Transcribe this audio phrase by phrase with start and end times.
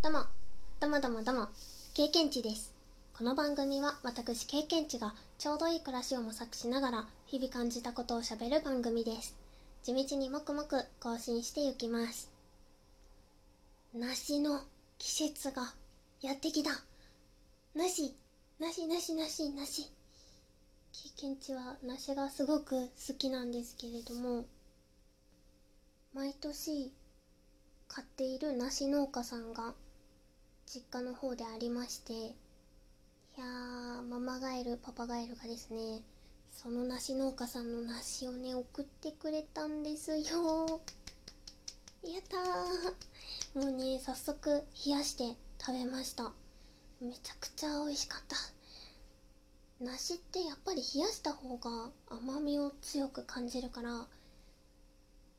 [0.00, 0.20] どうも、
[0.78, 1.48] どうもどうもどうも、
[1.92, 2.72] 経験値です。
[3.14, 9.34] この番組は私経験値がちょうどいい暮らしを模索しながら日々感じたことをしゃべる番組です。
[9.82, 12.30] 地道にもくもく更新していきます。
[13.92, 14.60] 梨の
[14.98, 15.74] 季節が
[16.22, 16.70] やってきた。
[17.74, 18.14] 梨、
[18.60, 19.82] 梨、梨、梨、梨。
[20.92, 24.44] 経験値は梨がすごく好きなんですけれども、
[26.14, 26.92] 毎年
[27.88, 29.74] 買っている梨農家さんが
[30.70, 32.16] 実家の方でありましてい
[33.38, 36.02] やーママガエルパパガエルがですね
[36.50, 40.80] その梨農家さんの梨をね送ってくれたんですよ。
[42.02, 43.64] やったー。
[43.64, 46.32] もうね早速冷やして食べました。
[47.00, 48.36] めちゃくちゃ美味しかった。
[49.84, 54.06] 梨ってやっぱり冷やした方が甘みを強く感じるから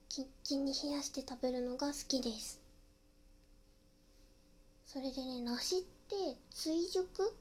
[0.08, 2.62] キンキンに冷やして食べるのが好きです。
[4.92, 6.16] それでね梨って
[6.50, 7.32] 追熟？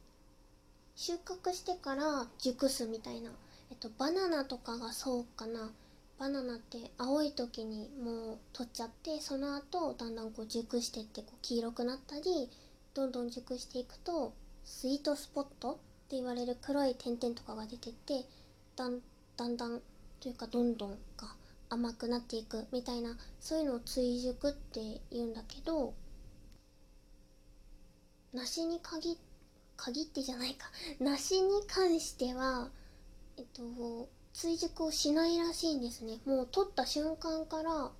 [0.94, 3.30] 収穫してから熟すみたいな。
[3.70, 5.70] えっとバナナとかがそうかな。
[6.18, 12.50] バナナって青い時にもう取っちゃってその後だんだんこう熟してってこう黄色くなったり
[12.92, 14.34] どんどん熟していくと
[14.66, 15.74] スイートスポットっ
[16.10, 18.26] て言われる黒い点々とかが出てって
[18.76, 18.98] だん
[19.38, 19.80] だんだん
[20.20, 21.28] というかどんどんが
[21.70, 25.94] 甘くなっていくみたいなそういうのを追熟って言うんだけど
[28.32, 29.16] 梨に限
[29.76, 30.66] 限ってじゃないか。
[31.00, 32.68] 梨に関しては
[33.36, 36.18] えっと追熟をしないらしいんですね。
[36.26, 37.90] もう取った瞬間から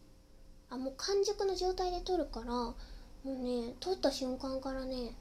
[0.71, 2.77] あもう完熟の状態で取るからも
[3.25, 5.15] うね取った瞬間からね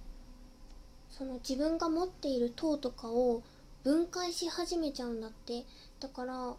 [1.09, 3.43] その自分が持っている糖とかを
[3.83, 5.63] 分解し始めちゃうんだって。
[5.99, 6.55] だから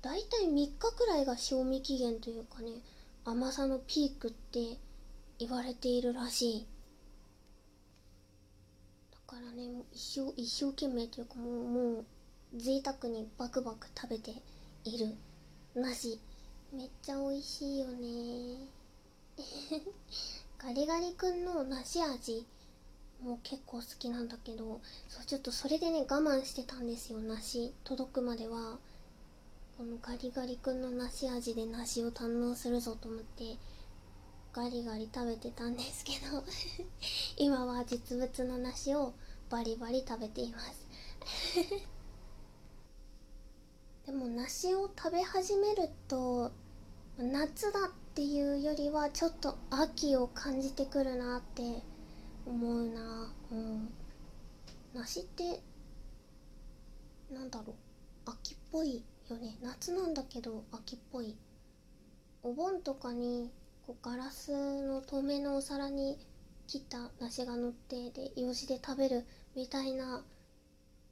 [0.00, 2.72] だいたい3日くらいが賞味期限というかね
[3.24, 4.78] 甘さのピークって
[5.38, 6.66] 言われているらしい。
[9.32, 12.04] からね一生一生懸命というかもうもう
[12.54, 14.30] 贅沢にバクバク食べて
[14.84, 15.14] いる。
[15.74, 16.20] 梨
[16.70, 18.68] めっちゃ美味しいよね。
[20.58, 22.46] ガリガリ君の梨味
[23.22, 27.72] もう結構好きなんだけどそうちょっとそれでね我慢してたんですよ梨。
[27.84, 28.78] 届くまでは。
[29.78, 33.56] このガリガリ君の梨味で梨を堪能するぞと思って。
[34.52, 36.44] ガリガリ食べてたんですけど
[37.38, 39.14] 今は実物の梨を
[39.48, 40.86] バリバリ食べています。
[44.04, 46.50] でも梨を食べ始めると
[47.16, 51.82] 夏だっていうよりはちょっと秋を感じてくるなって
[52.44, 53.32] 思うな。
[53.50, 53.94] うん。
[54.92, 55.62] 梨って
[57.30, 57.76] なんだろう。
[58.26, 59.56] 秋っぽいよね。
[59.62, 61.36] 夏なんだけど秋っぽい。
[62.42, 63.50] お盆とかに
[63.86, 66.18] こうガラスの透明のお皿に
[66.66, 70.22] 切った梨が乗ってで用紙で食べるみたいな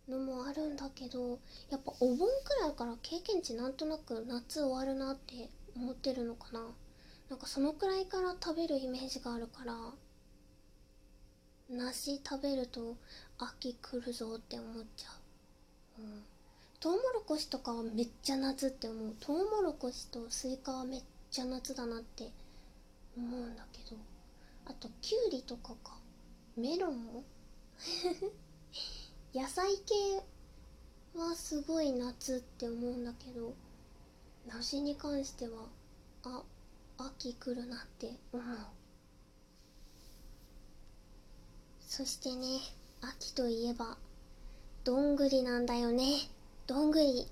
[0.08, 1.38] のもあるんだけど
[1.70, 6.60] やっぱお盆くらいから経験値なんとなく夏終わるなって思ってるのかな。
[7.28, 9.72] なんかそのくらいから食べるイメージがあるから
[11.70, 12.96] 梨食べると
[13.38, 15.08] 秋来るぞって思っちゃ
[15.98, 16.02] う。
[16.02, 16.22] うん。
[16.80, 19.14] トウモロコシとかはめっちゃ夏って思う。
[19.20, 22.32] トウモロコシとスイカはめっちゃ夏だなって
[23.16, 23.96] 思うんだけど
[24.66, 25.98] あとキュウリとかか。
[26.56, 27.24] メロンも？
[29.34, 30.22] 野菜系
[31.14, 33.54] はすごい夏って思うんだけど
[34.46, 35.68] 梨に関しては
[36.24, 36.42] あ
[36.98, 38.18] 秋来るなって。
[38.32, 38.56] 思う
[41.80, 42.58] そしてね
[43.00, 43.96] 秋といえば
[44.84, 46.28] どんぐりなんだよね。
[46.66, 47.26] どんぐり。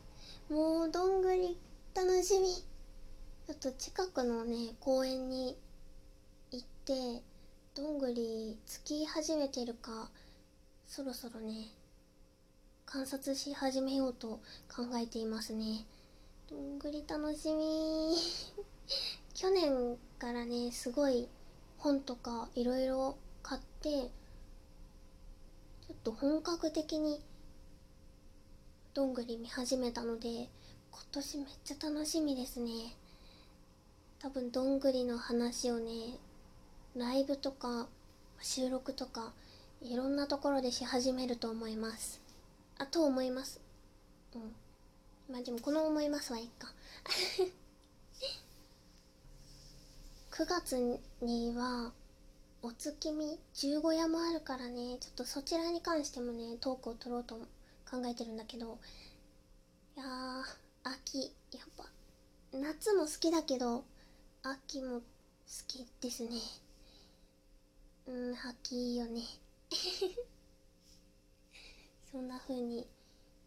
[0.50, 1.58] もうどんぐり
[1.94, 2.48] 楽しみ。
[2.54, 5.56] ちょっと近くのね公園に
[6.88, 7.22] って
[7.74, 10.08] どんぐりつき始めてるか
[10.86, 11.66] そろそろね
[12.86, 14.40] 観察し始めようと
[14.74, 15.84] 考えていますね。
[16.48, 18.16] どんぐり楽しみ。
[19.34, 21.28] 去年からねすごい
[21.76, 27.22] 本とかいろいろ買ってちょっと本格的に
[28.94, 30.48] どんぐり見始めたので今
[31.12, 32.96] 年めっちゃ楽しみですね。
[34.20, 36.18] 多分どんぐりの話をね
[36.98, 37.86] ライブとか
[38.42, 39.32] 収録とか
[39.80, 42.20] いろんなところでし始めると思います。
[42.76, 43.60] あと思います。
[44.34, 44.52] うん。
[45.32, 46.72] まあでもこの思いますはいいか。
[50.32, 50.76] 9月
[51.22, 51.92] には
[52.62, 54.98] お月見十五夜もあるからね。
[54.98, 57.36] ちょっとそちらに関してもねトークを取ろうと
[57.88, 58.76] 考えてるんだけど。
[59.96, 60.42] いやー
[60.82, 61.32] 秋。
[61.52, 61.84] やっぱ
[62.52, 63.84] 夏も好きだけど
[64.42, 65.02] 秋も好
[65.68, 66.30] きですね。
[68.08, 69.20] うん秋よね。
[72.10, 72.88] そんな風に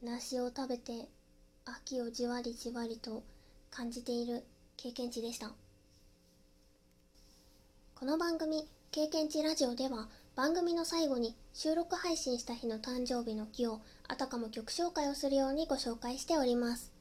[0.03, 1.09] 梨を食べて
[1.65, 3.23] 秋をじわりじわりと
[3.71, 4.45] 感じている
[4.77, 5.51] 経験値でした。
[7.95, 16.91] この番組「経験値ラジオ」では番組の最後に収録配信した日の誕生日の木をあたかも曲紹介をするようにご紹介しております。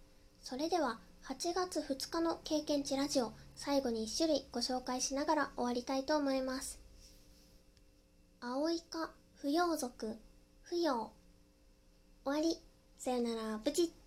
[0.41, 6.90] それでは8月2日の経験値ラジオ最後に1種類ご紹介しながら終わりたいと思います。
[8.43, 10.17] 青イカ、不要族、
[10.63, 11.13] 不要。
[12.25, 12.59] 終わり。
[12.97, 14.00] さよなら、ブチッ。